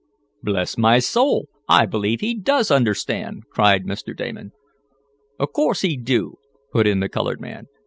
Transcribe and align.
"Bless 0.41 0.79
my 0.79 0.97
soul, 0.97 1.47
I 1.69 1.85
believe 1.85 2.21
he 2.21 2.33
does 2.33 2.71
understand!" 2.71 3.43
cried 3.51 3.85
Mr. 3.85 4.17
Damon. 4.17 4.51
"Of 5.39 5.53
course 5.53 5.81
he 5.81 5.95
do," 5.95 6.39
put 6.71 6.87
in 6.87 7.01
the 7.01 7.07
colored 7.07 7.39
man. 7.39 7.67